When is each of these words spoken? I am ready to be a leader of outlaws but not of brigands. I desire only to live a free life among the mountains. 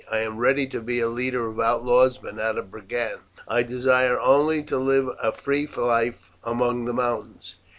I 0.09 0.17
am 0.21 0.37
ready 0.39 0.65
to 0.65 0.81
be 0.81 0.99
a 0.99 1.07
leader 1.07 1.47
of 1.47 1.59
outlaws 1.59 2.17
but 2.17 2.35
not 2.35 2.57
of 2.57 2.71
brigands. 2.71 3.21
I 3.47 3.61
desire 3.61 4.19
only 4.19 4.63
to 4.63 4.77
live 4.79 5.09
a 5.21 5.31
free 5.31 5.67
life 5.67 6.31
among 6.43 6.85
the 6.85 6.93
mountains. 6.93 7.57